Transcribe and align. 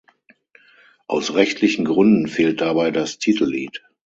Aus 1.05 1.35
rechtlichen 1.35 1.85
Gründen 1.85 2.27
fehlt 2.27 2.59
dabei 2.61 2.89
das 2.89 3.19
Titellied. 3.19 3.83